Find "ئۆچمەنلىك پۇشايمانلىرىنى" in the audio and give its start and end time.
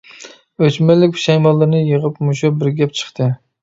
0.63-1.85